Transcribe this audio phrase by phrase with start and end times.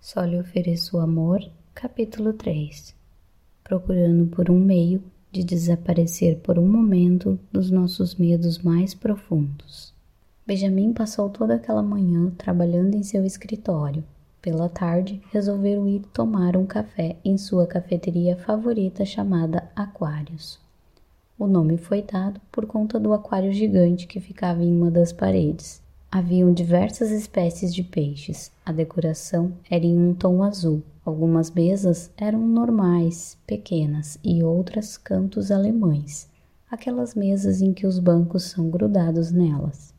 [0.00, 2.96] Só lhe ofereço o amor, capítulo 3.
[3.62, 9.92] Procurando por um meio de desaparecer por um momento dos nossos medos mais profundos.
[10.46, 14.02] Benjamin passou toda aquela manhã trabalhando em seu escritório.
[14.40, 20.58] Pela tarde, resolveram ir tomar um café em sua cafeteria favorita chamada Aquários.
[21.38, 25.82] O nome foi dado por conta do aquário gigante que ficava em uma das paredes
[26.12, 28.50] Haviam diversas espécies de peixes.
[28.66, 30.82] A decoração era em um tom azul.
[31.04, 36.28] Algumas mesas eram normais, pequenas, e outras cantos alemães,
[36.68, 39.94] aquelas mesas em que os bancos são grudados nelas.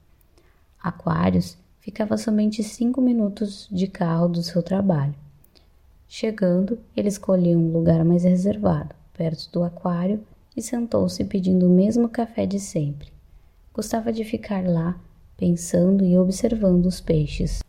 [0.83, 5.15] Aquários ficava somente cinco minutos de carro do seu trabalho.
[6.09, 10.21] Chegando, ele escolheu um lugar mais reservado, perto do aquário,
[10.57, 13.13] e sentou-se pedindo o mesmo café de sempre.
[13.73, 14.99] Gostava de ficar lá
[15.41, 17.63] pensando e observando os peixes.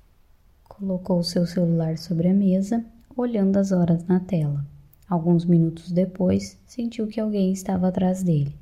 [0.62, 2.84] Colocou seu celular sobre a mesa,
[3.16, 4.62] olhando as horas na tela.
[5.08, 8.54] Alguns minutos depois, sentiu que alguém estava atrás dele.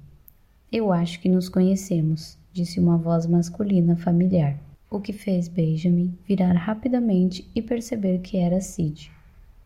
[0.71, 4.57] Eu acho que nos conhecemos, disse uma voz masculina familiar,
[4.89, 9.11] o que fez Benjamin virar rapidamente e perceber que era Sid.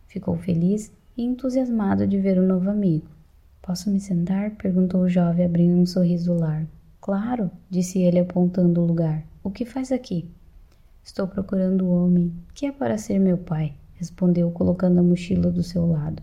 [0.06, 3.09] Ficou feliz e entusiasmado de ver o novo amigo.
[3.61, 4.53] Posso me sentar?
[4.53, 6.73] perguntou o jovem, abrindo um sorriso largo.
[7.05, 9.27] Claro, disse ele apontando o lugar.
[9.42, 10.30] O que faz aqui?
[11.02, 15.62] Estou procurando o homem que é para ser meu pai, respondeu, colocando a mochila do
[15.62, 16.22] seu lado.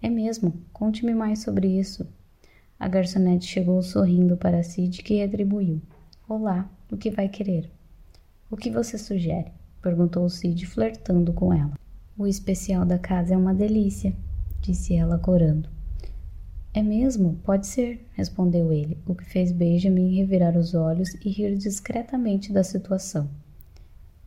[0.00, 0.54] É mesmo?
[0.72, 2.06] Conte-me mais sobre isso.
[2.80, 5.78] A garçonete chegou sorrindo para Sid, que retribuiu.
[6.26, 7.70] Olá, o que vai querer?
[8.50, 9.52] O que você sugere?
[9.82, 11.74] perguntou Sid, flertando com ela.
[12.16, 14.14] O especial da casa é uma delícia,
[14.62, 15.68] disse ela corando.
[16.78, 17.36] É mesmo?
[17.42, 22.62] Pode ser, respondeu ele, o que fez Benjamin revirar os olhos e rir discretamente da
[22.62, 23.28] situação.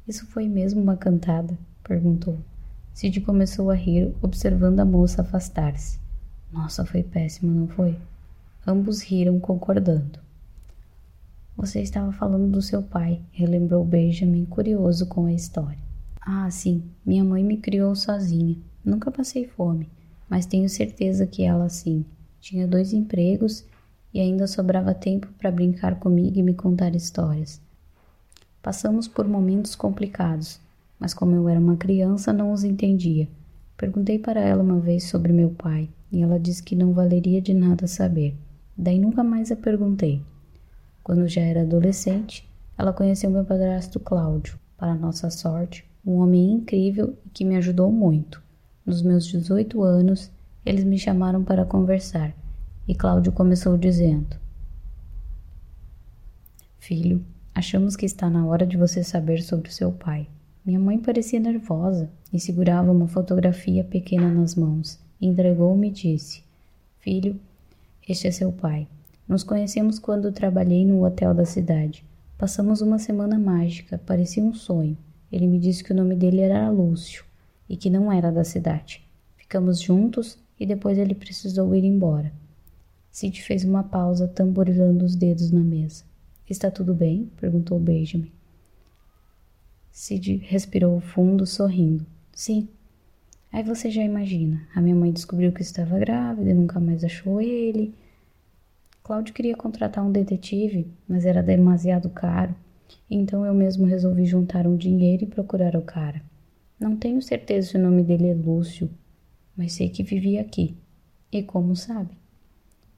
[0.05, 1.58] Isso foi mesmo uma cantada?
[1.81, 2.38] perguntou.
[2.93, 5.97] Sid começou a rir, observando a moça afastar-se.
[6.52, 7.97] Nossa, foi péssimo, não foi?
[8.67, 10.20] Ambos riram, concordando.
[11.55, 15.80] Você estava falando do seu pai, relembrou Benjamin, curioso com a história.
[16.20, 18.58] Ah, sim, minha mãe me criou sozinha.
[18.83, 19.87] Nunca passei fome,
[20.30, 22.03] mas tenho certeza que ela sim
[22.41, 23.63] tinha dois empregos
[24.11, 27.61] e ainda sobrava tempo para brincar comigo e me contar histórias.
[28.61, 30.59] Passamos por momentos complicados,
[30.99, 33.29] mas como eu era uma criança, não os entendia.
[33.77, 37.53] Perguntei para ela uma vez sobre meu pai e ela disse que não valeria de
[37.53, 38.35] nada saber.
[38.75, 40.21] Daí nunca mais a perguntei.
[41.03, 42.47] Quando já era adolescente,
[42.77, 44.59] ela conheceu meu padrasto Cláudio.
[44.77, 48.41] Para nossa sorte, um homem incrível e que me ajudou muito.
[48.85, 50.31] Nos meus 18 anos,
[50.66, 52.33] eles me chamaram para conversar
[52.88, 54.36] e Cláudio começou dizendo:
[56.80, 57.23] Filho,
[57.54, 60.27] achamos que está na hora de você saber sobre seu pai.
[60.64, 65.00] Minha mãe parecia nervosa e segurava uma fotografia pequena nas mãos.
[65.20, 66.44] Entregou-me e disse:
[67.00, 67.39] Filho,
[68.08, 68.88] este é seu pai.
[69.27, 72.05] Nos conhecemos quando trabalhei no hotel da cidade.
[72.38, 74.98] Passamos uma semana mágica, parecia um sonho.
[75.32, 77.23] Ele me disse que o nome dele era Lúcio
[77.70, 79.02] e que não era da cidade.
[79.38, 82.32] Ficamos juntos e depois ele precisou ir embora.
[83.10, 86.04] Sid fez uma pausa, tamborilando os dedos na mesa.
[86.48, 87.32] Está tudo bem?
[87.42, 88.32] perguntou Benjamin.
[89.92, 92.05] Sid respirou fundo, sorrindo.
[92.32, 92.70] Sim.
[93.52, 94.61] Aí você já imagina.
[94.76, 97.95] A minha mãe descobriu que estava grávida e nunca mais achou ele.
[99.02, 102.54] Cláudio queria contratar um detetive, mas era demasiado caro.
[103.10, 106.21] Então eu mesmo resolvi juntar um dinheiro e procurar o cara.
[106.80, 108.88] Não tenho certeza se o nome dele é Lúcio
[109.61, 110.76] mas sei que vivia aqui.
[111.32, 112.17] E como sabe?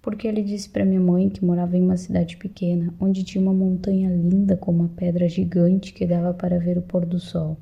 [0.02, 3.54] Porque ele disse para minha mãe que morava em uma cidade pequena, onde tinha uma
[3.54, 7.58] montanha linda com uma pedra gigante que dava para ver o pôr do sol.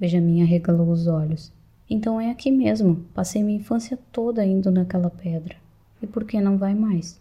[0.00, 1.52] Benjamin arregalou os olhos.
[1.90, 3.04] Então é aqui mesmo.
[3.12, 5.56] Passei minha infância toda indo naquela pedra.
[6.00, 7.20] E por que não vai mais?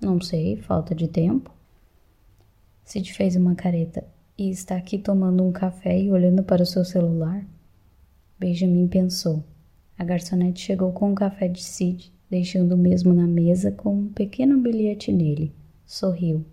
[0.00, 1.52] Não sei, falta de tempo.
[2.84, 4.04] Sid fez uma careta
[4.38, 7.44] e está aqui tomando um café e olhando para o seu celular.
[8.38, 9.42] Benjamin pensou.
[9.96, 14.08] A garçonete chegou com um café de Sid, deixando o mesmo na mesa com um
[14.08, 15.52] pequeno bilhete nele.
[15.86, 16.44] Sorriu.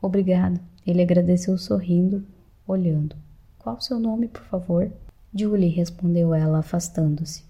[0.00, 0.60] Obrigado.
[0.86, 2.24] Ele agradeceu sorrindo,
[2.66, 3.16] olhando.
[3.58, 4.90] Qual o seu nome, por favor?
[5.34, 7.42] Julie, respondeu ela, afastando-se.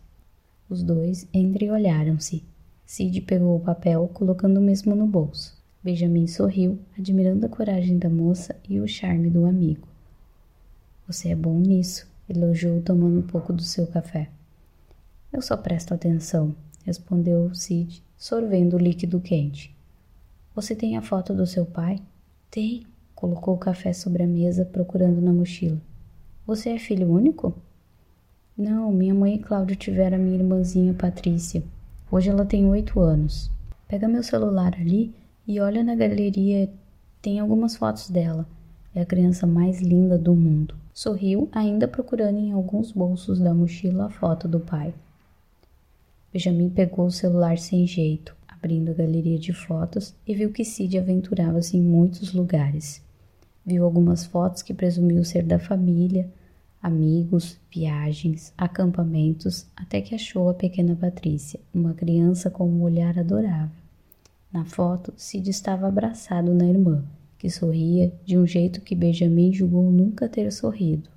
[0.68, 2.42] Os dois entreolharam-se.
[2.84, 5.56] Sid pegou o papel, colocando o mesmo no bolso.
[5.84, 9.86] Benjamin sorriu, admirando a coragem da moça e o charme do amigo.
[11.06, 14.28] Você é bom nisso, elogiou, tomando um pouco do seu café.
[15.30, 16.54] Eu só presto atenção,
[16.84, 19.76] respondeu Sid, sorvendo o líquido quente.
[20.54, 22.00] Você tem a foto do seu pai?
[22.50, 22.86] Tem.
[23.14, 25.78] Colocou o café sobre a mesa, procurando na mochila.
[26.46, 27.54] Você é filho único?
[28.56, 31.62] Não, minha mãe e Cláudio tiveram a minha irmãzinha Patrícia.
[32.10, 33.50] Hoje ela tem oito anos.
[33.86, 35.14] Pega meu celular ali
[35.46, 36.70] e olha na galeria,
[37.20, 38.46] tem algumas fotos dela.
[38.94, 40.74] É a criança mais linda do mundo.
[40.92, 44.94] Sorriu, ainda procurando em alguns bolsos da mochila a foto do pai.
[46.32, 50.98] Benjamin pegou o celular sem jeito, abrindo a galeria de fotos e viu que Cid
[50.98, 53.02] aventurava-se em muitos lugares.
[53.64, 56.28] Viu algumas fotos que presumiu ser da família,
[56.82, 63.76] amigos, viagens, acampamentos, até que achou a pequena Patrícia, uma criança com um olhar adorável.
[64.52, 67.04] Na foto, Cid estava abraçado na irmã,
[67.38, 71.08] que sorria de um jeito que Benjamin julgou nunca ter sorrido.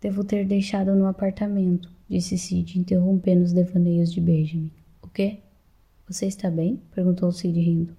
[0.00, 4.70] Devo ter deixado no apartamento, disse Cid, interrompendo os devaneios de Benjamin.
[5.02, 5.38] O quê?
[6.08, 6.80] Você está bem?
[6.94, 7.96] perguntou Cid rindo.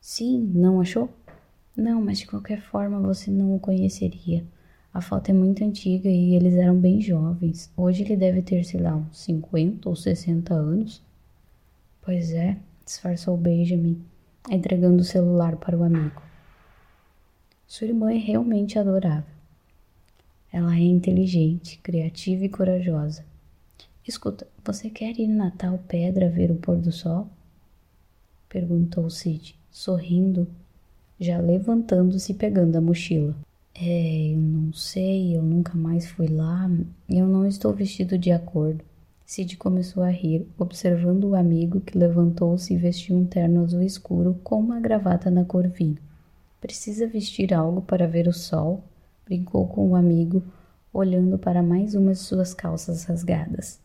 [0.00, 1.08] Sim, não achou?
[1.76, 4.44] Não, mas de qualquer forma você não o conheceria.
[4.92, 7.72] A foto é muito antiga e eles eram bem jovens.
[7.76, 11.02] Hoje ele deve ter, sei lá, uns 50 ou 60 anos.
[12.00, 14.00] Pois é, disfarçou Benjamin,
[14.50, 16.22] entregando o celular para o amigo.
[17.66, 19.33] Sua irmã é realmente adorável.
[20.54, 23.24] Ela é inteligente, criativa e corajosa.
[24.06, 27.26] Escuta, você quer ir na tal pedra ver o pôr do sol?
[28.48, 30.46] Perguntou Sid, sorrindo,
[31.18, 33.34] já levantando-se e pegando a mochila.
[33.74, 36.70] É, eu não sei, eu nunca mais fui lá,
[37.10, 38.84] eu não estou vestido de acordo.
[39.26, 44.38] Sid começou a rir, observando o amigo que levantou-se e vestiu um terno azul escuro
[44.44, 45.98] com uma gravata na cor vinho.
[46.60, 48.84] Precisa vestir algo para ver o sol?
[49.24, 50.42] Brincou com o amigo,
[50.92, 53.80] olhando para mais uma de suas calças rasgadas.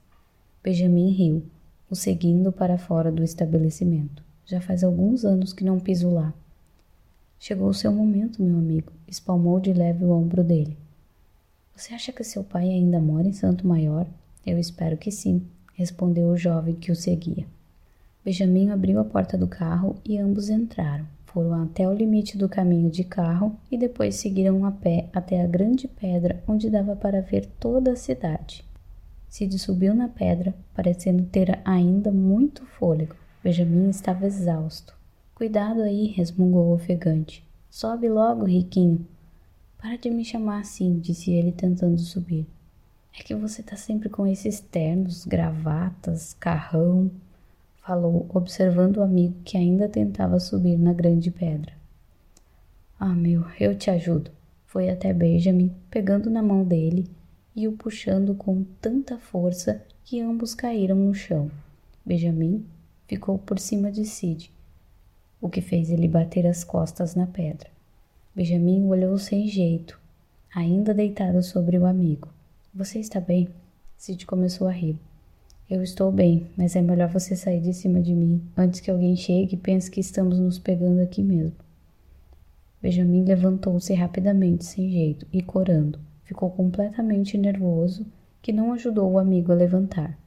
[0.61, 1.43] Benjamin riu,
[1.89, 4.21] o seguindo para fora do estabelecimento.
[4.45, 6.33] Já faz alguns anos que não piso lá.
[7.39, 10.77] Chegou o seu momento, meu amigo, espalmou de leve o ombro dele.
[11.73, 14.05] Você acha que seu pai ainda mora em Santo Maior?
[14.45, 15.41] Eu espero que sim,
[15.73, 17.47] respondeu o jovem que o seguia.
[18.25, 21.07] Benjamin abriu a porta do carro e ambos entraram.
[21.31, 25.45] Foram até o limite do caminho de carro e depois seguiram a pé até a
[25.45, 28.65] grande pedra onde dava para ver toda a cidade.
[29.27, 33.15] Sid subiu na pedra, parecendo ter ainda muito fôlego.
[33.43, 34.95] Benjamin estava exausto.
[35.35, 37.45] Cuidado aí, resmungou ofegante.
[37.69, 39.05] Sobe logo, riquinho.
[39.77, 42.47] Para de me chamar assim, disse ele tentando subir.
[43.17, 47.11] É que você tá sempre com esses ternos, gravatas, carrão,
[47.89, 51.73] falou, observando o amigo que ainda tentava subir na grande pedra.
[52.99, 54.29] Ah, meu, eu te ajudo.
[54.67, 57.09] Foi até Benjamin, pegando na mão dele
[57.55, 61.49] e o puxando com tanta força que ambos caíram no chão.
[62.05, 62.63] Benjamin
[63.07, 64.53] ficou por cima de Sid
[65.41, 67.71] o que fez ele bater as costas na pedra.
[68.35, 69.99] Benjamin olhou sem jeito,
[70.53, 72.27] ainda deitado sobre o amigo.
[72.71, 73.49] Você está bem?
[73.97, 74.99] Sid começou a rir.
[75.69, 79.15] Eu estou bem, mas é melhor você sair de cima de mim antes que alguém
[79.15, 81.55] chegue e pense que estamos nos pegando aqui mesmo.
[82.81, 85.99] Benjamin levantou-se rapidamente, sem jeito, e corando.
[86.23, 88.03] Ficou completamente nervoso,
[88.41, 90.17] que não ajudou o amigo a levantar.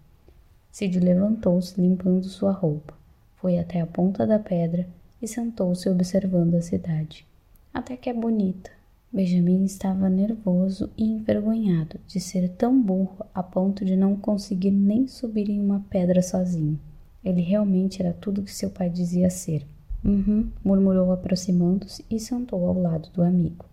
[0.71, 2.95] Sid levantou-se, limpando sua roupa.
[3.35, 4.87] Foi até a ponta da pedra
[5.21, 7.27] e sentou-se observando a cidade.
[7.75, 8.71] Até que é bonita.
[9.13, 15.07] Benjamin estava nervoso e envergonhado de ser tão burro a ponto de não conseguir nem
[15.07, 16.81] subir em uma pedra sozinho.
[17.23, 19.67] Ele realmente era tudo que seu pai dizia ser.
[20.03, 23.67] Uhum, murmurou aproximando-se e sentou ao lado do amigo.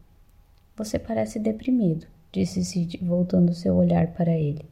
[0.76, 4.66] Você parece deprimido, disse Sid, voltando seu olhar para ele.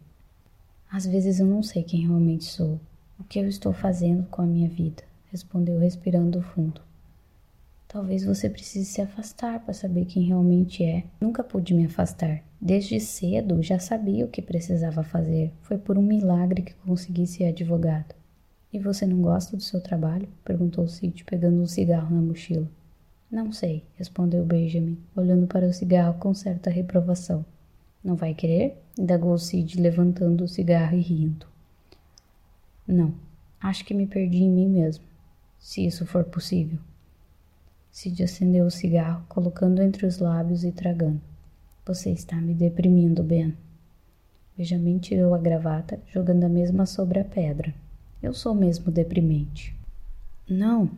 [0.92, 2.80] Às vezes eu não sei quem realmente sou,
[3.18, 6.82] o que eu estou fazendo com a minha vida respondeu respirando fundo.
[7.98, 11.06] Talvez você precise se afastar para saber quem realmente é.
[11.20, 12.44] Nunca pude me afastar.
[12.62, 15.52] Desde cedo já sabia o que precisava fazer.
[15.64, 18.14] Foi por um milagre que consegui ser advogado.
[18.72, 20.30] E você não gosta do seu trabalho?
[20.46, 22.70] perguntou Sid, pegando um cigarro na mochila.
[23.32, 27.44] Não sei, respondeu Benjamin, olhando para o cigarro com certa reprovação.
[28.04, 28.78] Não vai querer?
[28.96, 31.48] indagou Sid, levantando o cigarro e rindo.
[32.88, 33.16] Não,
[33.60, 35.04] acho que me perdi em mim mesmo
[35.58, 36.78] se isso for possível.
[37.98, 41.20] Cid acendeu o cigarro, colocando entre os lábios e tragando.
[41.84, 43.58] Você está me deprimindo, Ben.
[44.56, 47.74] Benjamin tirou a gravata, jogando a mesma sobre a pedra.
[48.22, 49.76] Eu sou mesmo deprimente.
[50.48, 50.92] Não.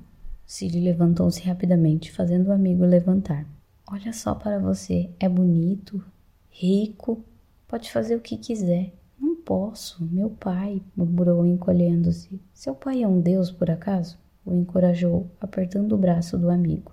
[0.46, 3.46] Cid levantou-se rapidamente, fazendo o amigo levantar.
[3.90, 6.04] Olha só para você, é bonito,
[6.50, 7.24] rico,
[7.66, 8.94] pode fazer o que quiser.
[9.18, 12.42] Não posso, meu pai, murmurou encolhendo-se.
[12.54, 14.18] Seu pai é um deus, por acaso?
[14.50, 16.92] O encorajou, apertando o braço do amigo.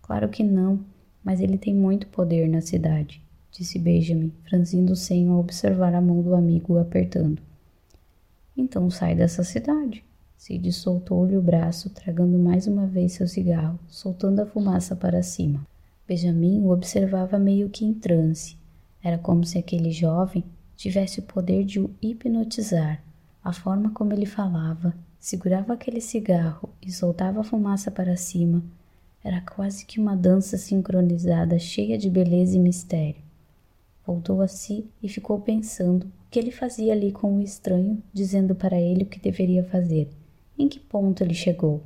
[0.00, 0.80] Claro que não,
[1.22, 3.22] mas ele tem muito poder na cidade.
[3.50, 7.40] disse Benjamin, franzindo o senho ao observar a mão do amigo apertando.
[8.56, 10.04] Então sai dessa cidade.
[10.36, 15.64] Sid soltou-lhe o braço, tragando mais uma vez seu cigarro, soltando a fumaça para cima.
[16.06, 18.56] Benjamin o observava meio que em transe.
[19.02, 20.44] Era como se aquele jovem
[20.76, 23.02] tivesse o poder de o hipnotizar.
[23.42, 28.60] A forma como ele falava, segurava aquele cigarro e soltava a fumaça para cima
[29.22, 33.22] era quase que uma dança sincronizada, cheia de beleza e mistério.
[34.04, 38.52] Voltou a si e ficou pensando o que ele fazia ali com o estranho, dizendo
[38.52, 40.10] para ele o que deveria fazer.
[40.58, 41.84] Em que ponto ele chegou?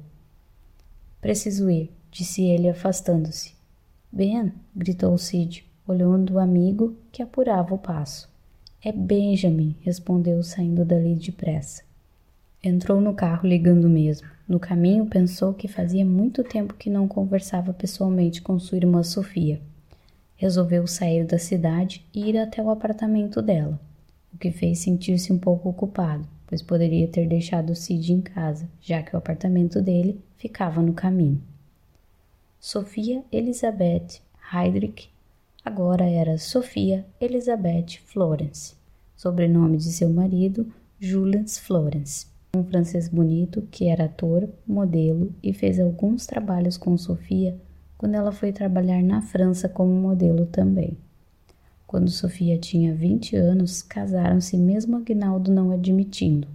[1.21, 3.55] Preciso ir, disse ele, afastando-se.
[4.11, 8.31] Ben, gritou Sid, olhando o amigo que apurava o passo.
[8.83, 11.83] É Benjamin, respondeu, saindo dali depressa.
[12.68, 14.26] Entrou no carro ligando mesmo.
[14.49, 19.61] No caminho, pensou que fazia muito tempo que não conversava pessoalmente com sua irmã Sofia.
[20.35, 23.78] Resolveu sair da cidade e ir até o apartamento dela,
[24.35, 29.00] o que fez sentir-se um pouco ocupado, pois poderia ter deixado Sid em casa, já
[29.00, 31.40] que o apartamento dele ficava no caminho.
[32.58, 34.20] Sofia Elizabeth
[34.52, 35.08] Heydrich
[35.64, 38.75] agora era Sofia Elizabeth Florence,
[39.14, 40.66] sobrenome de seu marido,
[40.99, 47.57] Julius Florence um francês bonito que era ator, modelo e fez alguns trabalhos com Sofia
[47.99, 50.97] quando ela foi trabalhar na França como modelo também.
[51.87, 56.49] Quando Sofia tinha 20 anos, casaram-se mesmo Agnaldo não admitindo.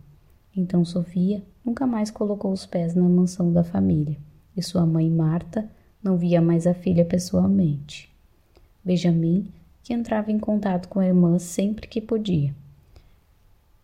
[0.56, 4.18] Então Sofia nunca mais colocou os pés na mansão da família,
[4.56, 5.70] e sua mãe Marta
[6.04, 8.10] não via mais a filha pessoalmente.
[8.84, 9.48] Benjamin,
[9.84, 12.54] que entrava em contato com a irmã sempre que podia.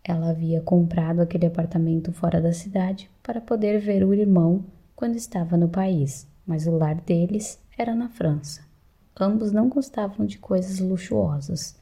[0.08, 4.64] Ela havia comprado aquele apartamento fora da cidade para poder ver o irmão
[4.96, 8.62] quando estava no país, mas o lar deles era na França.
[9.20, 11.76] Ambos não gostavam de coisas luxuosas.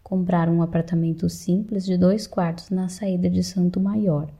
[0.00, 4.30] Compraram um apartamento simples de dois quartos na saída de Santo Maior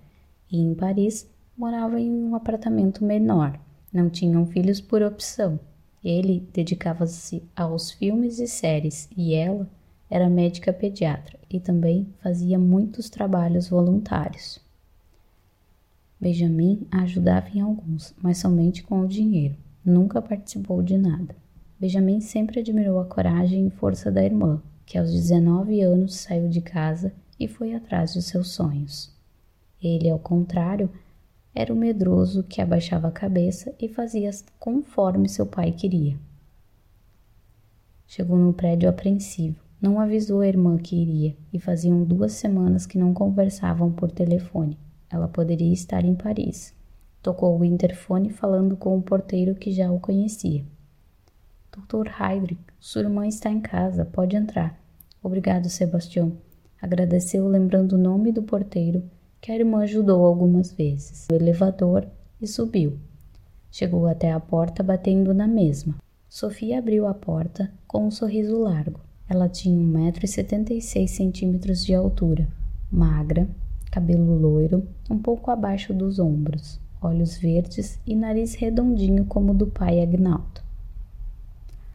[0.48, 3.58] e em Paris moravam em um apartamento menor.
[3.92, 5.58] Não tinham filhos por opção.
[6.04, 9.68] Ele dedicava-se aos filmes e séries e ela
[10.08, 14.60] era médica pediatra e também fazia muitos trabalhos voluntários.
[16.20, 19.56] Benjamin ajudava em alguns, mas somente com o dinheiro.
[19.84, 21.34] Nunca participou de nada.
[21.80, 26.60] Benjamin sempre admirou a coragem e força da irmã, que aos 19 anos saiu de
[26.60, 29.12] casa e foi atrás de seus sonhos.
[29.82, 30.88] Ele, ao contrário,
[31.54, 36.16] era o medroso que abaixava a cabeça e fazia conforme seu pai queria.
[38.06, 39.61] Chegou no prédio apreensivo.
[39.82, 44.78] Não avisou a irmã que iria e faziam duas semanas que não conversavam por telefone.
[45.10, 46.72] Ela poderia estar em Paris.
[47.20, 50.64] Tocou o interfone falando com o porteiro que já o conhecia.
[51.76, 54.80] Doutor Heydrich, sua irmã está em casa, pode entrar.
[55.20, 56.32] Obrigado, Sebastião.
[56.80, 59.02] Agradeceu lembrando o nome do porteiro
[59.40, 61.26] que a irmã ajudou algumas vezes.
[61.28, 62.06] O elevador
[62.40, 63.00] e subiu.
[63.68, 65.96] Chegou até a porta batendo na mesma.
[66.28, 69.00] Sofia abriu a porta com um sorriso largo.
[69.28, 72.48] Ela tinha 1,76m de altura,
[72.90, 73.48] magra,
[73.90, 79.66] cabelo loiro, um pouco abaixo dos ombros, olhos verdes e nariz redondinho como o do
[79.66, 80.62] pai Agnaldo.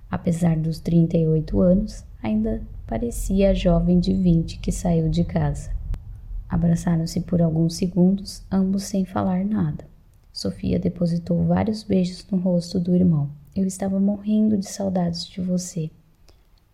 [0.10, 5.72] Apesar dos 38 anos, ainda parecia a jovem de 20 que saiu de casa.
[6.48, 9.86] Abraçaram-se por alguns segundos, ambos sem falar nada.
[10.32, 13.30] Sofia depositou vários beijos no rosto do irmão.
[13.56, 15.90] Eu estava morrendo de saudades de você.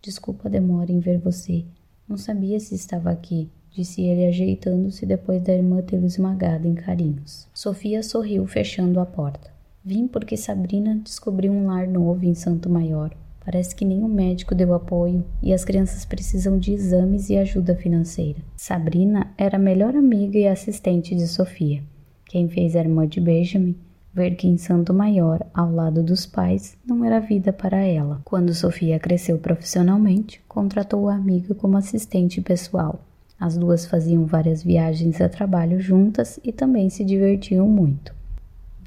[0.04, 1.64] Desculpa a demora em ver você.
[2.06, 7.48] Não sabia se estava aqui, disse ele ajeitando-se depois da irmã tê-lo esmagado em carinhos.
[7.54, 9.50] Sofia sorriu, fechando a porta.
[9.82, 13.16] Vim porque Sabrina descobriu um lar novo em Santo Maior.
[13.42, 18.40] Parece que nenhum médico deu apoio e as crianças precisam de exames e ajuda financeira.
[18.54, 21.82] Sabrina era a melhor amiga e assistente de Sofia.
[22.26, 23.74] Quem fez a irmã de Benjamin
[24.14, 28.20] ver que em Santo Maior, ao lado dos pais, não era vida para ela.
[28.24, 33.00] Quando Sofia cresceu profissionalmente, contratou a amiga como assistente pessoal.
[33.40, 38.14] As duas faziam várias viagens a trabalho juntas e também se divertiam muito.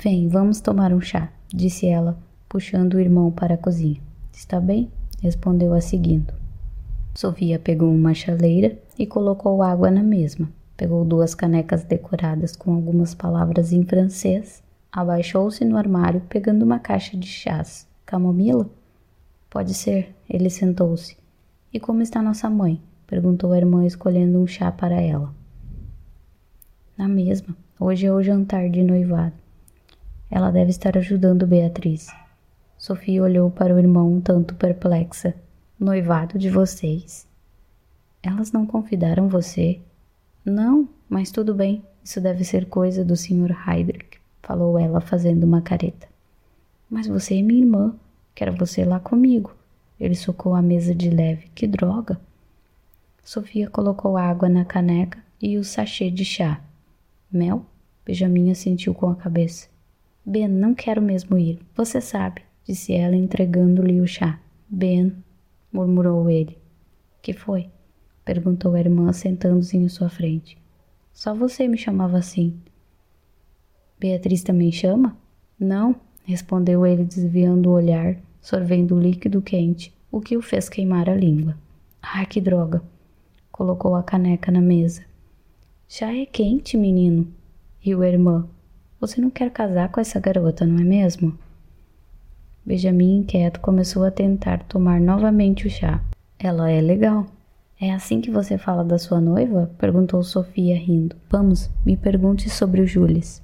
[0.01, 2.17] Vem, vamos tomar um chá, disse ela,
[2.47, 3.99] puxando o irmão para a cozinha.
[4.31, 4.89] Está bem?
[5.21, 6.33] respondeu a seguindo.
[7.13, 10.47] Sofia pegou uma chaleira e colocou água na mesma.
[10.77, 17.15] Pegou duas canecas decoradas com algumas palavras em francês Abaixou-se no armário, pegando uma caixa
[17.15, 17.87] de chás.
[18.05, 18.69] Camomila?
[19.49, 20.15] Pode ser.
[20.29, 21.17] Ele sentou-se.
[21.73, 22.81] E como está nossa mãe?
[23.05, 25.33] perguntou a irmã, escolhendo um chá para ela.
[26.97, 27.55] Na mesma.
[27.79, 29.35] Hoje é o jantar de noivado.
[30.29, 32.07] Ela deve estar ajudando Beatriz.
[32.77, 35.33] Sofia olhou para o irmão um tanto perplexa.
[35.79, 37.27] noivado de vocês.
[38.21, 39.79] Elas não convidaram você?
[40.43, 43.55] Não, mas tudo bem, isso deve ser coisa do Sr.
[43.67, 46.07] Heydrich, falou ela fazendo uma careta.
[46.89, 47.95] Mas você é minha irmã,
[48.33, 49.53] quero você lá comigo.
[49.99, 51.47] Ele socou a mesa de leve.
[51.55, 52.19] Que droga!
[53.23, 56.61] Sofia colocou água na caneca e o sachê de chá.
[57.31, 57.65] Mel?
[58.05, 59.67] Benjamin assentiu com a cabeça.
[60.25, 61.59] Ben, não quero mesmo ir.
[61.75, 64.39] Você sabe, disse ela entregando-lhe o chá.
[64.69, 65.13] Ben,
[65.71, 66.57] murmurou ele.
[67.21, 67.69] Que foi?
[68.23, 70.57] perguntou a irmã sentando-se em sua frente.
[71.13, 72.57] Só você me chamava assim.
[73.99, 75.17] Beatriz também chama?
[75.59, 81.09] Não, respondeu ele desviando o olhar, sorvendo o líquido quente, o que o fez queimar
[81.09, 81.57] a língua.
[82.01, 82.81] Ah, que droga!
[83.51, 85.03] Colocou a caneca na mesa.
[85.89, 87.27] Já é quente, menino,
[87.79, 88.47] riu a irmã.
[88.99, 91.37] Você não quer casar com essa garota, não é mesmo?
[92.65, 96.03] Benjamin, inquieto, começou a tentar tomar novamente o chá.
[96.37, 97.25] Ela é legal.
[97.79, 99.71] É assim que você fala da sua noiva?
[99.77, 101.15] perguntou Sofia rindo.
[101.29, 103.41] Vamos, me pergunte sobre o Jules.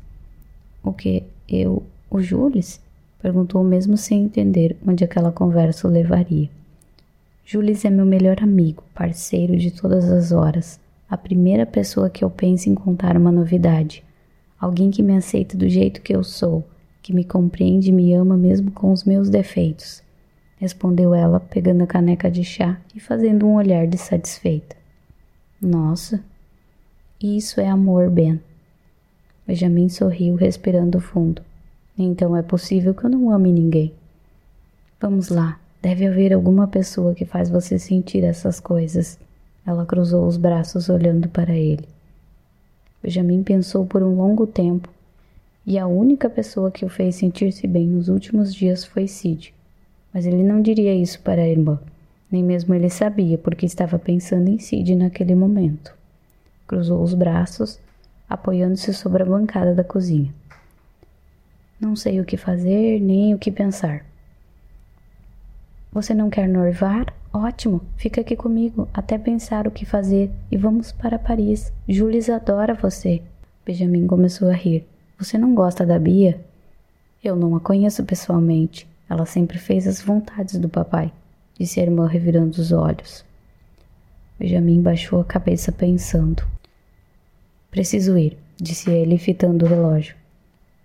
[0.84, 1.24] O que?
[1.48, 1.84] Eu.
[2.10, 2.82] O Jules?
[3.22, 6.50] perguntou mesmo sem entender onde aquela conversa o levaria.
[7.46, 12.30] Jules é meu melhor amigo, parceiro de todas as horas, a primeira pessoa que eu
[12.30, 14.04] penso em contar uma novidade.
[14.60, 16.66] Alguém que me aceita do jeito que eu sou,
[17.02, 20.04] que me compreende e me ama mesmo com os meus defeitos.
[20.58, 24.75] Respondeu ela, pegando a caneca de chá e fazendo um olhar de satisfeita.
[25.62, 26.24] Nossa,
[27.22, 28.40] isso é amor, Ben.
[29.46, 31.42] Benjamin sorriu, respirando fundo.
[31.98, 33.94] Então é possível que eu não ame ninguém.
[35.00, 39.20] Vamos lá, Deve haver alguma pessoa que faz você sentir essas coisas.
[39.68, 41.86] Ela cruzou os braços olhando para ele.
[43.04, 44.88] Benjamin pensou por um longo tempo,
[45.68, 49.54] e a única pessoa que o fez sentir-se bem nos últimos dias foi Sid.
[50.14, 51.78] Mas ele não diria isso para a irmã,
[52.32, 55.94] nem mesmo ele sabia porque estava pensando em Sid naquele momento.
[56.66, 57.78] Cruzou os braços,
[58.34, 60.34] apoiando-se sobre a bancada da cozinha.
[61.80, 64.04] Não sei o que fazer nem o que pensar.
[65.91, 67.13] Você não quer noivar?
[67.32, 71.72] Ótimo, fica aqui comigo até pensar o que fazer e vamos para Paris.
[71.88, 73.22] Jules adora você.
[73.63, 74.84] Benjamin começou a rir.
[75.19, 76.43] Você não gosta da Bia?
[77.24, 78.88] Eu não a conheço pessoalmente.
[79.08, 81.13] Ela sempre fez as vontades do papai,
[81.60, 83.24] disse a irmã revirando os olhos.
[84.39, 86.53] Benjamin baixou a cabeça pensando.
[87.74, 90.16] Preciso ir, disse ele, fitando o relógio.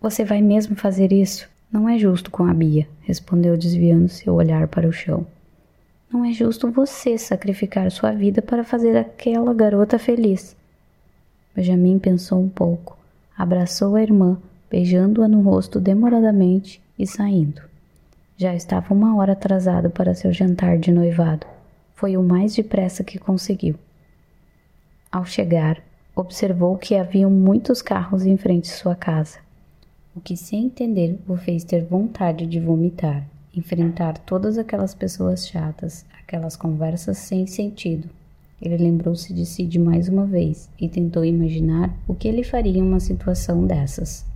[0.00, 1.46] Você vai mesmo fazer isso?
[1.70, 5.26] Não é justo com a Bia, respondeu desviando seu olhar para o chão.
[6.10, 10.56] Não é justo você sacrificar sua vida para fazer aquela garota feliz.
[11.54, 12.96] Benjamin pensou um pouco,
[13.36, 14.38] abraçou a irmã,
[14.70, 17.60] beijando-a no rosto demoradamente e saindo.
[18.34, 21.46] Já estava uma hora atrasado para seu jantar de noivado.
[21.94, 23.74] Foi o mais depressa que conseguiu.
[25.12, 25.82] Ao chegar,
[26.18, 29.38] observou que haviam muitos carros em frente de sua casa
[30.18, 36.04] o que sem entender o fez ter vontade de vomitar, enfrentar todas aquelas pessoas chatas,
[36.20, 38.08] aquelas conversas sem sentido.
[38.60, 42.78] Ele lembrou-se de si de mais uma vez e tentou imaginar o que ele faria
[42.78, 44.26] em uma situação dessas.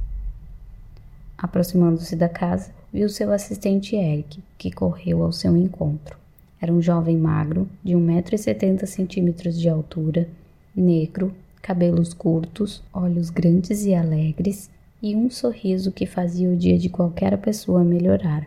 [1.36, 6.16] Aproximando-se da casa, viu seu assistente Eric, que correu ao seu encontro.
[6.60, 10.28] Era um jovem magro, de 1,70m de altura,
[10.76, 14.68] negro, cabelos curtos, olhos grandes e alegres,
[15.00, 18.46] e um sorriso que fazia o dia de qualquer pessoa melhorar.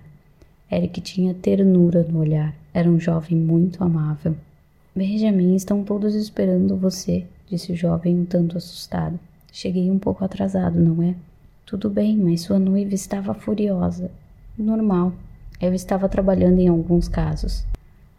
[0.72, 4.36] Eric tinha ternura no olhar, era um jovem muito amável.
[4.94, 9.20] Benjamin, estão todos esperando você, disse o jovem um tanto assustado.
[9.52, 11.16] Cheguei um pouco atrasado, não é?
[11.66, 14.12] Tudo bem, mas sua noiva estava furiosa.
[14.58, 15.14] Normal.
[15.62, 17.66] Eu estava trabalhando em alguns casos.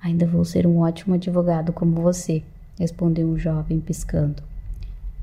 [0.02, 2.42] Ainda vou ser um ótimo advogado como você,
[2.78, 4.42] respondeu o jovem, piscando.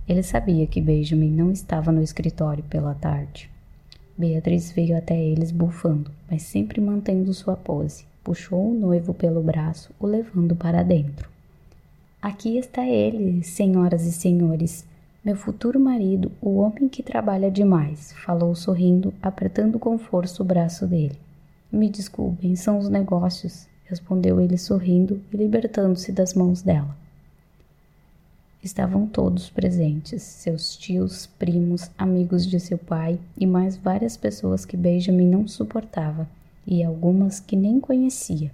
[0.07, 3.49] Ele sabia que Benjamin não estava no escritório pela tarde.
[4.17, 8.05] Beatriz veio até eles bufando, mas sempre mantendo sua pose.
[8.23, 11.29] Puxou o noivo pelo braço, o levando para dentro.
[12.21, 14.85] Aqui está ele, senhoras e senhores,
[15.23, 20.85] meu futuro marido, o homem que trabalha demais, falou sorrindo, apertando com força o braço
[20.85, 21.17] dele.
[21.71, 26.93] Me desculpem, são os negócios, respondeu ele sorrindo e libertando-se das mãos dela.
[28.63, 34.77] Estavam todos presentes, seus tios, primos, amigos de seu pai e mais várias pessoas que
[34.77, 36.29] Benjamin não suportava
[36.65, 38.49] e algumas que nem conhecia.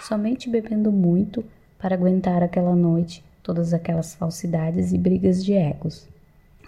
[0.00, 1.44] Somente bebendo muito
[1.78, 6.08] para aguentar aquela noite todas aquelas falsidades e brigas de egos.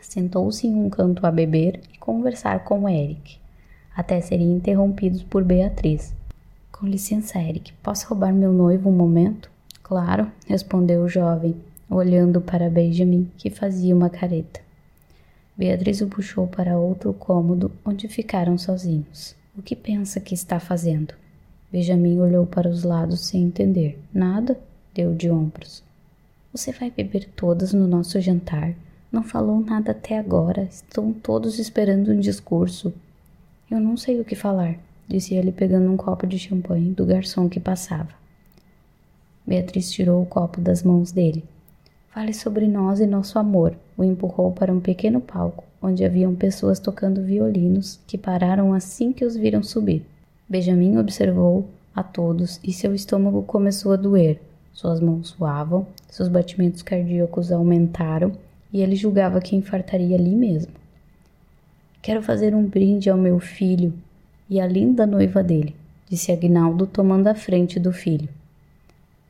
[0.01, 3.41] Sentou-se em um canto a beber e conversar com Eric,
[3.93, 6.15] até serem interrompidos por Beatriz.
[6.71, 9.51] Com licença, Eric, posso roubar meu noivo um momento?
[9.83, 11.57] Claro, respondeu o jovem,
[11.89, 14.61] olhando para Benjamin, que fazia uma careta.
[15.57, 19.35] Beatriz o puxou para outro cômodo, onde ficaram sozinhos.
[19.57, 21.15] O que pensa que está fazendo?
[21.73, 23.99] Benjamin olhou para os lados sem entender.
[24.13, 24.59] Nada,
[24.95, 25.83] deu de ombros.
[26.53, 28.75] Você vai beber todas no nosso jantar.
[29.11, 30.65] Não falou nada até agora.
[30.65, 32.93] Estão todos esperando um discurso.
[33.71, 37.49] Eu não sei o que falar, disse ele pegando um copo de champanhe do garçom
[37.49, 38.11] que passava.
[39.47, 41.45] Beatriz tirou o copo das mãos dele.
[42.17, 43.77] Fale sobre nós e nosso amor.
[43.95, 49.23] O empurrou para um pequeno palco, onde haviam pessoas tocando violinos, que pararam assim que
[49.23, 50.03] os viram subir.
[50.49, 54.41] Benjamin observou a todos e seu estômago começou a doer.
[54.73, 58.33] Suas mãos suavam, seus batimentos cardíacos aumentaram
[58.73, 60.73] e ele julgava que infartaria ali mesmo.
[62.01, 63.93] Quero fazer um brinde ao meu filho
[64.49, 65.77] e à linda noiva dele,
[66.09, 68.31] disse Agnaldo, tomando a frente do filho.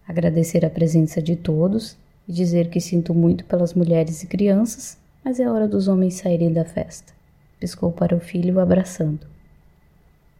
[0.06, 1.96] Agradecer a presença de todos
[2.28, 6.52] e dizer que sinto muito pelas mulheres e crianças, mas é hora dos homens saírem
[6.52, 7.12] da festa.
[7.58, 9.26] Piscou para o filho, abraçando.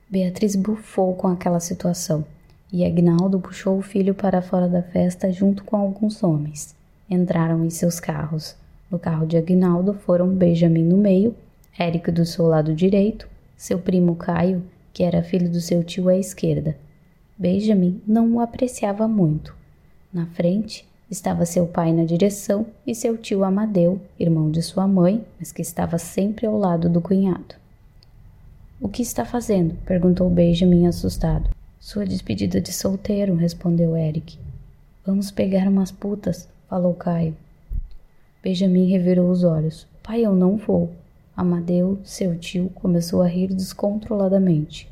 [0.09, 2.25] Beatriz bufou com aquela situação
[2.73, 6.75] e Agnaldo puxou o filho para fora da festa junto com alguns homens.
[7.09, 8.57] Entraram em seus carros.
[8.91, 11.35] No carro de Agnaldo foram Benjamin no meio,
[11.79, 16.17] Érico do seu lado direito, seu primo Caio, que era filho do seu tio à
[16.17, 16.77] esquerda.
[17.37, 19.55] Benjamin não o apreciava muito.
[20.13, 25.25] Na frente, Estava seu pai na direção e seu tio Amadeu, irmão de sua mãe,
[25.39, 27.55] mas que estava sempre ao lado do cunhado.
[28.81, 29.77] O que está fazendo?
[29.87, 31.49] perguntou Benjamin assustado.
[31.79, 34.37] Sua despedida de solteiro, respondeu Eric.
[35.05, 37.37] Vamos pegar umas putas, falou Caio.
[38.43, 39.87] Benjamin revirou os olhos.
[40.03, 40.91] Pai, eu não vou.
[41.37, 44.89] Amadeu, seu tio, começou a rir descontroladamente.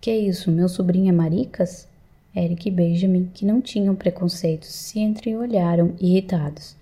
[0.00, 1.88] Que isso, meu sobrinho é maricas?
[2.34, 6.74] Eric e Benjamin, que não tinham preconceitos, se entreolharam irritados.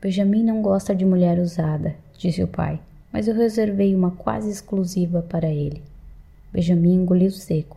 [0.00, 2.80] Benjamin não gosta de mulher usada, disse o pai,
[3.12, 5.82] mas eu reservei uma quase exclusiva para ele.
[6.50, 7.76] Benjamin engoliu seco.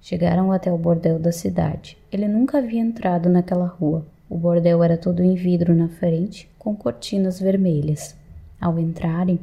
[0.00, 1.98] Chegaram até o bordel da cidade.
[2.10, 4.06] Ele nunca havia entrado naquela rua.
[4.28, 8.16] O bordel era todo em vidro na frente, com cortinas vermelhas.
[8.58, 9.38] Ao entrarem,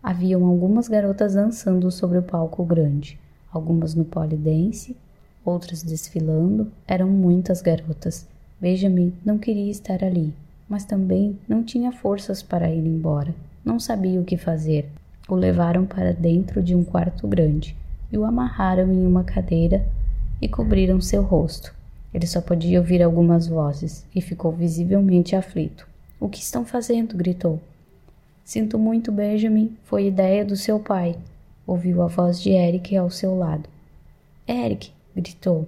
[0.00, 3.18] haviam algumas garotas dançando sobre o palco grande,
[3.52, 4.96] algumas no polidense
[5.46, 8.26] outras desfilando, eram muitas garotas.
[8.60, 10.32] Benjamin não queria estar ali,
[10.68, 13.34] mas também não tinha forças para ir embora.
[13.64, 14.88] Não sabia o que fazer.
[15.28, 17.76] O levaram para dentro de um quarto grande
[18.12, 19.86] e o amarraram em uma cadeira
[20.40, 21.74] e cobriram seu rosto.
[22.14, 25.86] Ele só podia ouvir algumas vozes e ficou visivelmente aflito.
[26.18, 27.16] O que estão fazendo?
[27.16, 27.60] gritou.
[28.44, 29.76] Sinto muito, Benjamin.
[29.84, 31.16] Foi ideia do seu pai.
[31.66, 33.68] Ouviu a voz de Eric ao seu lado.
[34.48, 35.66] Eric, gritou.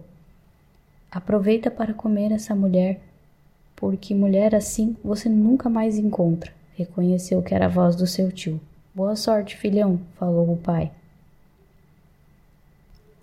[1.11, 3.00] Aproveita para comer essa mulher,
[3.74, 6.52] porque mulher assim você nunca mais encontra.
[6.76, 8.61] Reconheceu que era a voz do seu tio.
[8.94, 10.92] Boa sorte, filhão, falou o pai.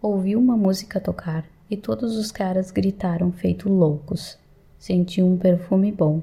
[0.01, 4.37] Ouviu uma música tocar e todos os caras gritaram feito loucos.
[4.79, 6.21] Sentiu um perfume bom,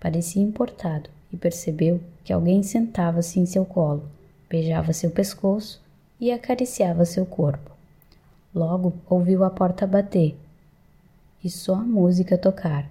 [0.00, 4.08] parecia importado, e percebeu que alguém sentava-se em seu colo,
[4.48, 5.82] beijava seu pescoço
[6.20, 7.73] e acariciava seu corpo.
[8.54, 10.36] Logo ouviu a porta bater
[11.42, 12.88] e só a música tocar.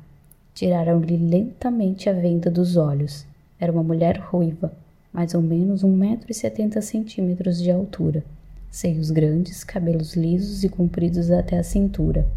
[0.54, 3.26] Tiraram-lhe lentamente a venda dos olhos.
[3.58, 4.73] Era uma mulher ruiva,
[5.13, 8.26] mais ou menos um metro e setenta centímetros de altura,
[8.69, 12.28] seios grandes, cabelos lisos e compridos até a cintura,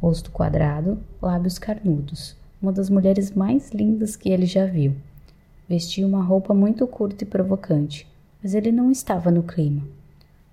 [0.00, 4.96] rosto quadrado, lábios carnudos, uma das mulheres mais lindas que ele já viu.
[5.68, 8.06] Vestia uma roupa muito curta e provocante,
[8.42, 9.82] mas ele não estava no clima.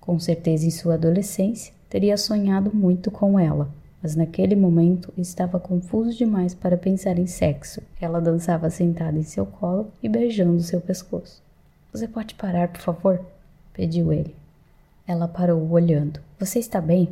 [0.00, 3.68] Com certeza, em sua adolescência, teria sonhado muito com ela,
[4.02, 7.82] mas naquele momento estava confuso demais para pensar em sexo.
[8.00, 11.42] Ela dançava sentada em seu colo e beijando seu pescoço.
[11.92, 13.20] Você pode parar, por favor?
[13.74, 14.34] pediu ele.
[15.06, 16.18] Ela parou olhando.
[16.38, 17.10] Você está bem?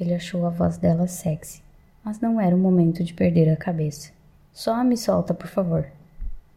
[0.00, 1.62] Ele achou a voz dela sexy,
[2.02, 4.10] mas não era o momento de perder a cabeça.
[4.54, 5.86] Só me solta, por favor.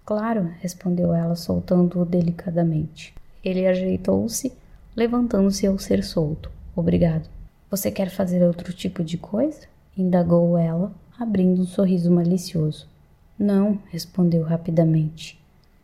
[0.06, 3.14] Claro, respondeu ela, soltando-o delicadamente.
[3.44, 4.54] Ele ajeitou-se
[4.96, 6.50] levantando-se ao ser solto.
[6.76, 7.30] Obrigado.
[7.70, 9.68] Você quer fazer outro tipo de coisa?
[9.98, 12.88] indagou ela, abrindo um sorriso malicioso.
[13.38, 15.40] Não, respondeu rapidamente.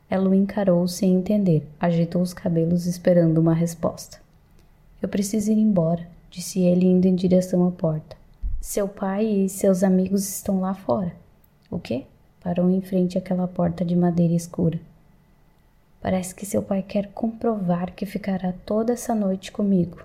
[0.09, 4.19] Ela o encarou sem entender, agitou os cabelos esperando uma resposta.
[5.01, 8.15] Eu preciso ir embora, disse ele indo em direção à porta.
[8.59, 11.13] Seu pai e seus amigos estão lá fora.
[11.69, 12.05] O quê?
[12.43, 14.79] Parou em frente àquela porta de madeira escura.
[16.01, 20.03] Parece que seu pai quer comprovar que ficará toda essa noite comigo.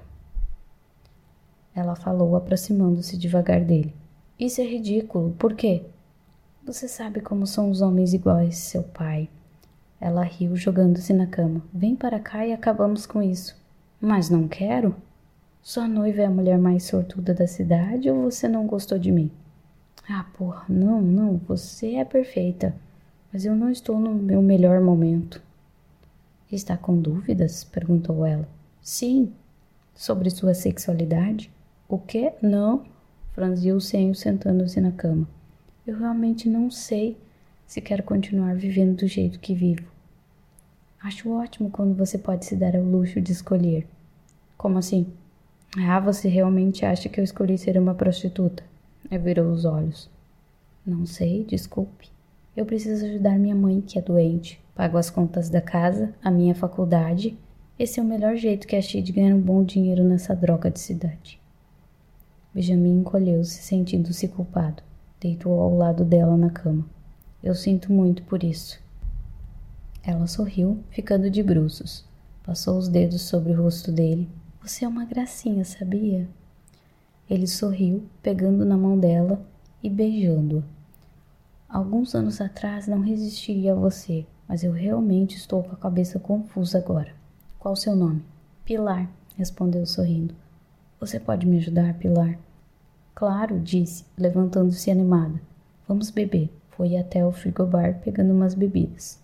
[1.74, 3.94] Ela falou, aproximando-se devagar dele.
[4.38, 5.34] Isso é ridículo.
[5.38, 5.84] Por quê?
[6.64, 9.28] Você sabe como são os homens iguais, seu pai.
[9.98, 11.62] Ela riu, jogando-se na cama.
[11.72, 13.56] Vem para cá e acabamos com isso.
[13.98, 14.94] Mas não quero?
[15.62, 19.30] Sua noiva é a mulher mais sortuda da cidade ou você não gostou de mim?
[20.08, 22.74] Ah, porra, não, não, você é perfeita.
[23.32, 25.42] Mas eu não estou no meu melhor momento.
[26.50, 27.64] Está com dúvidas?
[27.64, 28.48] perguntou ela.
[28.80, 29.32] Sim.
[29.94, 31.50] Sobre sua sexualidade?
[31.88, 32.32] O quê?
[32.40, 32.84] Não.
[33.32, 35.28] Franziu o senho sentando-se na cama.
[35.86, 37.16] Eu realmente não sei
[37.66, 39.86] se quero continuar vivendo do jeito que vivo.
[41.02, 43.86] Acho ótimo quando você pode se dar ao luxo de escolher.
[44.56, 45.06] Como assim?
[45.76, 48.64] Ah, você realmente acha que eu escolhi ser uma prostituta?
[49.10, 50.08] Ele virou os olhos.
[50.84, 52.08] Não sei, desculpe.
[52.56, 54.60] Eu preciso ajudar minha mãe, que é doente.
[54.76, 57.34] Pago as contas da casa, a minha faculdade.
[57.78, 60.78] Esse é o melhor jeito que achei de ganhar um bom dinheiro nessa droga de
[60.78, 61.40] cidade.
[62.52, 64.82] Benjamin encolheu-se, sentindo-se culpado.
[65.18, 66.84] Deitou ao lado dela na cama.
[67.42, 68.78] Eu sinto muito por isso.
[70.02, 72.04] Ela sorriu, ficando de bruços.
[72.44, 74.28] Passou os dedos sobre o rosto dele.
[74.62, 76.28] Você é uma gracinha, sabia?
[77.30, 79.40] Ele sorriu, pegando na mão dela
[79.82, 80.62] e beijando-a.
[81.66, 86.78] Alguns anos atrás não resistiria a você, mas eu realmente estou com a cabeça confusa
[86.78, 87.12] agora.
[87.58, 88.22] Qual o seu nome?
[88.64, 90.34] Pilar, respondeu sorrindo.
[91.00, 92.38] Você pode me ajudar, Pilar?
[93.14, 95.40] Claro, disse, levantando-se animada.
[95.88, 96.50] Vamos beber.
[96.70, 99.18] Foi até o frigobar pegando umas bebidas.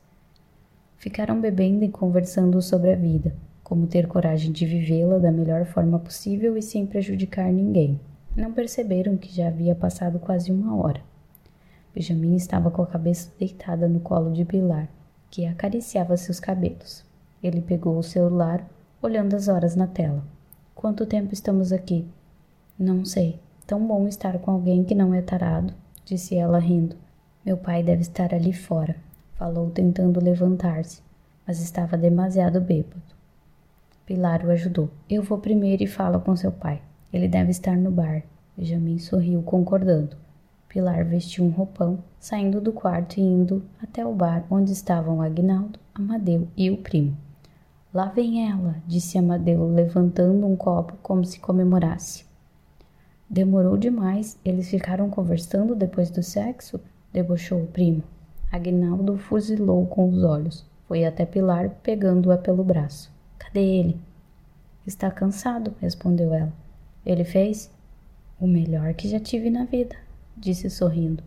[0.97, 5.99] Ficaram bebendo e conversando sobre a vida, como ter coragem de vivê-la da melhor forma
[5.99, 8.01] possível e sem prejudicar ninguém.
[8.35, 11.03] Não perceberam que já havia passado quase uma hora.
[11.95, 14.89] Benjamin estava com a cabeça deitada no colo de Pilar,
[15.33, 17.03] que acariciava seus cabelos.
[17.43, 18.69] Ele pegou o celular,
[19.01, 20.23] olhando as horas na tela.
[20.75, 22.07] Quanto tempo estamos aqui?
[22.79, 23.41] Não sei.
[23.67, 25.73] Tão bom estar com alguém que não é tarado,
[26.05, 26.97] disse ela rindo.
[27.47, 28.95] Meu pai deve estar ali fora,
[29.39, 31.01] falou tentando levantar-se,
[31.47, 33.01] mas estava demasiado bêbado.
[34.05, 34.91] Pilar o ajudou.
[35.09, 36.83] Eu vou primeiro e falo com seu pai.
[37.11, 38.23] Ele deve estar no bar.
[38.55, 40.15] Benjamin sorriu, concordando.
[40.73, 45.79] Pilar vestiu um roupão, saindo do quarto e indo até o bar onde estavam Agnaldo,
[45.95, 47.15] Amadeu e o primo.
[47.93, 52.25] Lá vem ela, disse Amadeu, levantando um copo como se comemorasse.
[53.29, 54.39] Demorou demais.
[54.43, 56.81] Eles ficaram conversando depois do sexo?
[57.13, 58.03] Debochou o primo.
[58.51, 60.65] Agnaldo fuzilou com os olhos.
[60.89, 63.13] Foi até Pilar, pegando-a pelo braço.
[63.39, 64.01] Cadê ele?
[64.87, 66.53] Está cansado, respondeu ela.
[67.05, 67.71] Ele fez?
[68.41, 69.97] O melhor que já tive na vida,
[70.37, 71.23] disse sorrindo.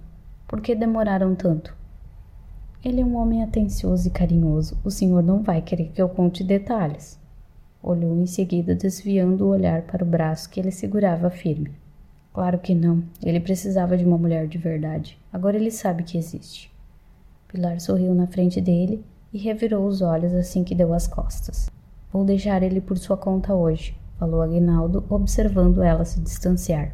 [0.48, 1.76] Por que demoraram tanto?
[2.84, 4.78] Ele é um homem atencioso e carinhoso.
[4.84, 7.20] O senhor não vai querer que eu conte detalhes.
[7.82, 11.72] Olhou em seguida, desviando o olhar para o braço que ele segurava firme.
[12.34, 13.04] Claro que não.
[13.24, 15.18] Ele precisava de uma mulher de verdade.
[15.32, 16.72] Agora ele sabe que existe.
[17.48, 21.70] Pilar sorriu na frente dele e revirou os olhos assim que deu as costas.
[22.12, 26.94] Vou deixar ele por sua conta hoje, falou Aguinaldo, observando ela se distanciar.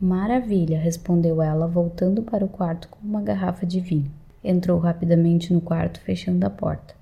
[0.00, 4.10] Maravilha, respondeu ela, voltando para o quarto com uma garrafa de vinho.
[4.42, 6.94] Entrou rapidamente no quarto, fechando a porta.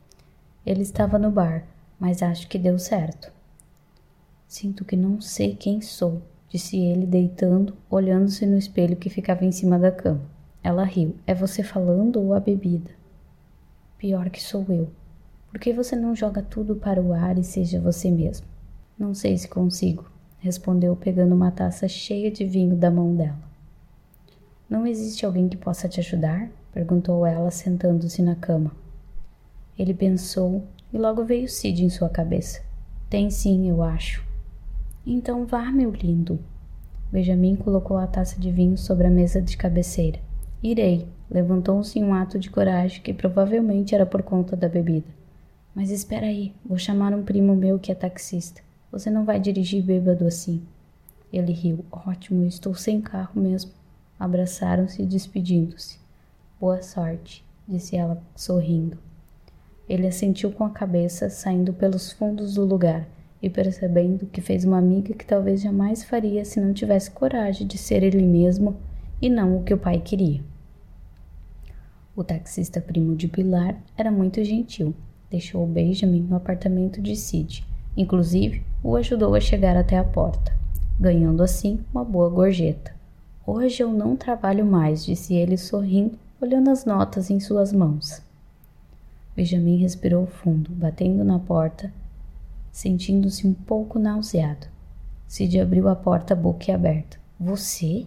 [0.64, 1.64] Ele estava no bar,
[1.98, 3.32] mas acho que deu certo.
[4.46, 9.50] Sinto que não sei quem sou, disse ele, deitando, olhando-se no espelho que ficava em
[9.50, 10.20] cima da cama.
[10.62, 11.16] Ela riu.
[11.26, 12.90] É você falando ou a bebida?
[13.96, 14.90] Pior que sou eu.
[15.50, 18.46] Por que você não joga tudo para o ar e seja você mesmo?
[18.98, 20.11] Não sei se consigo,
[20.42, 23.38] respondeu, pegando uma taça cheia de vinho da mão dela.
[24.68, 26.50] Não existe alguém que possa te ajudar?
[26.72, 28.72] perguntou ela, sentando-se na cama.
[29.78, 32.60] Ele pensou e logo veio Cid em sua cabeça.
[33.08, 34.26] Tem sim, eu acho.
[35.06, 36.40] Então vá, meu lindo.
[37.12, 40.18] Benjamin colocou a taça de vinho sobre a mesa de cabeceira.
[40.62, 41.06] Irei.
[41.30, 45.06] Levantou-se em um ato de coragem que provavelmente era por conta da bebida.
[45.74, 48.60] Mas espera aí, vou chamar um primo meu que é taxista.
[48.92, 50.62] Você não vai dirigir bêbado assim.
[51.32, 51.82] Ele riu.
[51.90, 53.72] Ótimo, estou sem carro mesmo.
[54.20, 55.98] Abraçaram-se, despedindo-se.
[56.60, 58.98] Boa sorte, disse ela, sorrindo.
[59.88, 63.08] Ele assentiu com a cabeça, saindo pelos fundos do lugar
[63.42, 67.78] e percebendo que fez uma amiga que talvez jamais faria se não tivesse coragem de
[67.78, 68.76] ser ele mesmo
[69.20, 70.44] e não o que o pai queria.
[72.14, 74.94] O taxista primo de Pilar era muito gentil.
[75.30, 77.66] Deixou Benjamin no apartamento de Sid.
[77.96, 80.52] Inclusive, o ajudou a chegar até a porta,
[80.98, 82.94] ganhando assim uma boa gorjeta.
[83.46, 88.22] Hoje eu não trabalho mais, disse ele sorrindo, olhando as notas em suas mãos.
[89.36, 91.92] Benjamin respirou fundo, batendo na porta
[92.72, 94.66] sentindo-se um pouco nauseado.
[95.28, 97.18] Cid abriu a porta boquiaberta.
[97.38, 98.06] Você?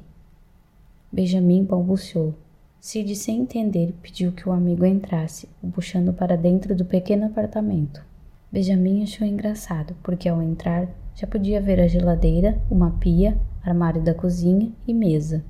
[1.11, 2.33] Benjamin balbuciou.
[2.81, 8.03] Cid, sem entender, pediu que o amigo entrasse, o puxando para dentro do pequeno apartamento.
[8.51, 14.13] Benjamin achou engraçado, porque ao entrar já podia ver a geladeira, uma pia, armário da
[14.13, 15.43] cozinha e mesa.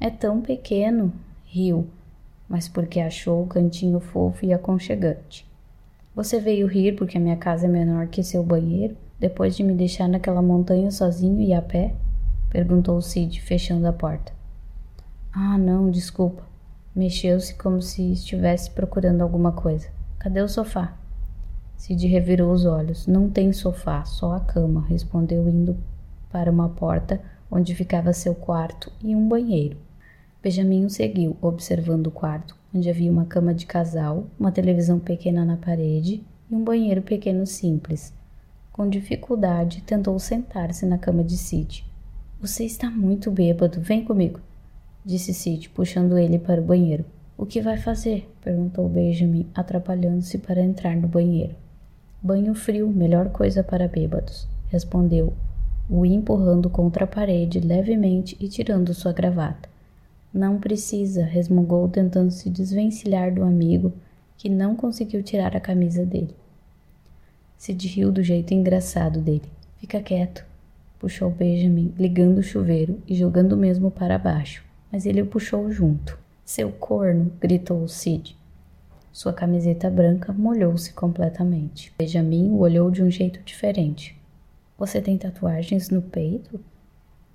[0.00, 1.12] É tão pequeno,
[1.44, 1.86] riu,
[2.48, 5.46] mas porque achou o cantinho fofo e aconchegante.
[6.14, 9.74] Você veio rir porque a minha casa é menor que seu banheiro, depois de me
[9.74, 11.94] deixar naquela montanha sozinho e a pé?
[12.50, 14.32] perguntou Cid, fechando a porta.
[15.32, 16.42] Ah, não, desculpa.
[16.94, 19.88] Mexeu-se como se estivesse procurando alguma coisa.
[20.18, 20.98] Cadê o sofá?
[21.82, 23.08] Cid revirou os olhos.
[23.08, 25.76] Não tem sofá, só a cama, respondeu, indo
[26.30, 29.76] para uma porta onde ficava seu quarto e um banheiro.
[30.40, 35.44] Benjamin o seguiu, observando o quarto, onde havia uma cama de casal, uma televisão pequena
[35.44, 38.14] na parede e um banheiro pequeno simples.
[38.72, 41.84] Com dificuldade, tentou sentar-se na cama de Cid.
[42.40, 44.38] Você está muito bêbado, vem comigo
[45.04, 47.04] disse Sid, puxando ele para o banheiro.
[47.36, 48.32] O que vai fazer?
[48.40, 51.61] perguntou Benjamin, atrapalhando-se para entrar no banheiro.
[52.22, 55.32] Banho frio, melhor coisa para bêbados, respondeu,
[55.90, 59.68] o empurrando contra a parede levemente e tirando sua gravata.
[60.32, 63.92] Não precisa, resmungou, tentando se desvencilhar do amigo,
[64.38, 66.34] que não conseguiu tirar a camisa dele.
[67.58, 69.50] Sid riu do jeito engraçado dele.
[69.78, 70.44] Fica quieto,
[70.98, 76.18] puxou Benjamin, ligando o chuveiro e jogando mesmo para baixo mas ele o puxou junto.
[76.44, 77.32] Seu corno!
[77.40, 78.36] gritou Cid.
[79.12, 81.92] Sua camiseta branca molhou-se completamente.
[81.98, 84.18] Benjamin o olhou de um jeito diferente.
[84.78, 86.58] Você tem tatuagens no peito?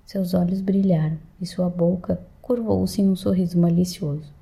[0.04, 4.34] Seus olhos brilharam e sua boca curvou-se em um sorriso malicioso.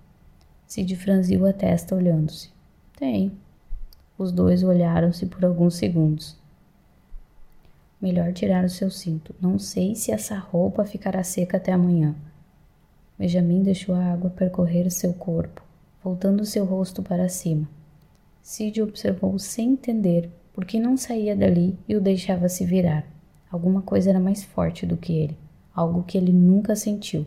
[0.67, 2.51] Cid franziu a testa olhando-se.
[2.97, 3.31] Tem.
[4.17, 6.39] Os dois olharam-se por alguns segundos.
[8.01, 9.35] Melhor tirar o seu cinto.
[9.41, 12.15] Não sei se essa roupa ficará seca até amanhã.
[13.19, 15.63] Benjamin deixou a água percorrer seu corpo,
[16.07, 17.69] voltando seu rosto para cima.
[18.41, 23.05] Cid observou sem entender por que não saía dali e o deixava se virar.
[23.51, 25.37] Alguma coisa era mais forte do que ele,
[25.75, 27.27] algo que ele nunca sentiu.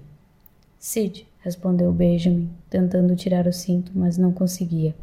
[0.77, 4.95] Cid, respondeu Benjamin, tentando tirar o cinto, mas não conseguia.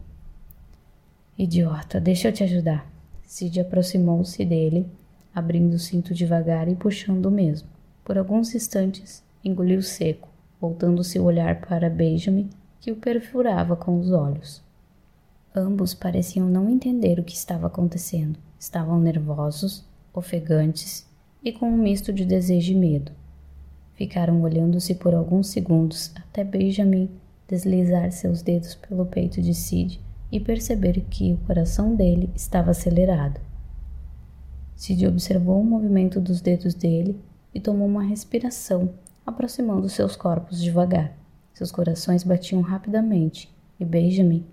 [1.37, 2.91] Idiota, deixa eu te ajudar.
[3.27, 4.87] Cid aproximou-se dele,
[5.35, 7.69] abrindo o cinto devagar e puxando o mesmo.
[8.03, 12.49] Por alguns instantes, engoliu seco voltando seu olhar para Benjamin,
[12.87, 14.62] que o perfurava com os olhos.
[15.53, 18.38] Ambos pareciam não entender o que estava acontecendo.
[18.61, 21.05] Estavam nervosos, ofegantes
[21.42, 23.11] e com um misto de desejo e medo.
[23.94, 27.11] Ficaram olhando-se por alguns segundos até Benjamin
[27.49, 33.40] deslizar seus dedos pelo peito de Sid e perceber que o coração dele estava acelerado.
[34.77, 37.20] Sid observou o movimento dos dedos dele
[37.53, 38.90] e tomou uma respiração
[39.27, 41.26] aproximando seus corpos devagar.
[41.57, 44.45] Seus corações batiam rapidamente e Benjamin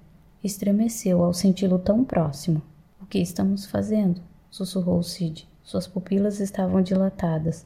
[0.41, 2.61] estremeceu ao senti-lo tão próximo.
[3.01, 4.21] O que estamos fazendo?
[4.49, 5.45] sussurrou Sid.
[5.61, 7.65] Suas pupilas estavam dilatadas.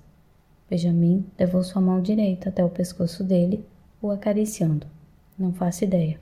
[0.68, 3.64] Benjamin levou sua mão direita até o pescoço dele,
[4.02, 4.88] o acariciando.
[5.38, 6.20] Não faço ideia.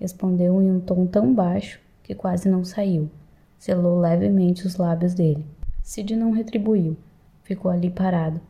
[0.00, 3.08] Respondeu em um tom tão baixo que quase não saiu.
[3.60, 5.46] Selou levemente os lábios dele.
[5.84, 6.96] Sid não retribuiu.
[7.44, 8.40] Ficou ali parado,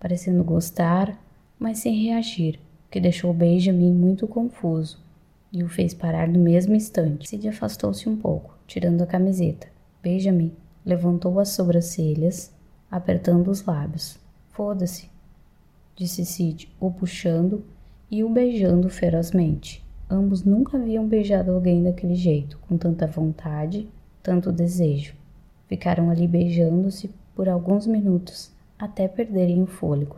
[0.00, 1.16] parecendo gostar
[1.56, 2.58] mas sem reagir,
[2.90, 4.98] que deixou Benjamin muito confuso
[5.52, 7.28] e o fez parar no mesmo instante.
[7.28, 9.68] Sid afastou-se um pouco, tirando a camiseta.
[10.02, 10.52] Benjamin
[10.84, 12.52] levantou as sobrancelhas,
[12.90, 14.18] apertando os lábios.
[14.50, 15.08] Foda-se,
[15.94, 17.64] disse Sid, o puxando
[18.10, 19.84] e o beijando ferozmente.
[20.08, 23.88] Ambos nunca haviam beijado alguém daquele jeito, com tanta vontade,
[24.22, 25.14] tanto desejo.
[25.68, 30.16] Ficaram ali beijando-se por alguns minutos até perderem o fôlego.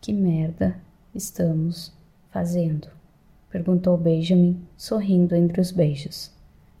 [0.00, 0.76] Que merda
[1.16, 1.92] estamos
[2.30, 2.88] fazendo?
[3.50, 6.30] perguntou Benjamin, sorrindo entre os beijos.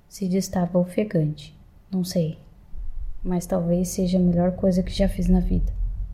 [0.08, 1.56] Sid estava ofegante.
[1.90, 2.38] Não sei,
[3.24, 5.75] mas talvez seja a melhor coisa que já fiz na vida.